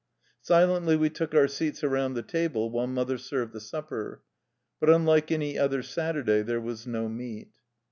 Silently 0.41 0.95
we 0.95 1.11
took 1.11 1.35
our 1.35 1.47
seats 1.47 1.83
around 1.83 2.15
the 2.15 2.23
table, 2.23 2.71
while 2.71 2.87
mother 2.87 3.19
served 3.19 3.53
the 3.53 3.59
supper. 3.61 4.23
But 4.79 4.89
unlike 4.89 5.31
any 5.31 5.59
other 5.59 5.83
Saturday 5.83 6.41
there 6.41 6.59
was 6.59 6.87
no 6.87 7.07
meat. 7.07 7.51